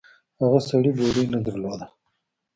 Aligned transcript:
هغه 0.41 0.59
سړي 0.69 0.91
بوړۍ 0.97 1.25
نه 1.33 1.39
درلوده. 1.45 1.85